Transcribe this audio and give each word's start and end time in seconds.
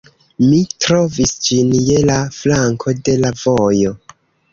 Mi 0.43 0.59
trovis 0.85 1.33
ĝin 1.47 1.69
je 1.89 1.97
la 2.11 2.15
flanko 2.39 2.95
de 3.09 3.15
la 3.27 3.31
vojo 3.43 3.93